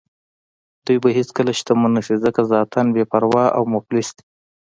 دوی 0.85 0.97
به 1.03 1.09
هېڅکله 1.17 1.51
شتمن 1.59 1.91
نه 1.97 2.01
شي 2.05 2.15
ځکه 2.23 2.41
ذاتاً 2.51 2.81
بې 2.93 3.03
پروا 3.11 3.45
او 3.57 3.63
مفلس 3.73 4.07
دي. 4.17 4.23